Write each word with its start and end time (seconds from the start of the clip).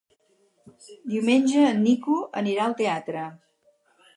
Diumenge 1.13 1.65
en 1.73 1.83
Nico 1.89 2.17
anirà 2.43 2.65
al 2.67 2.77
teatre. 2.81 3.29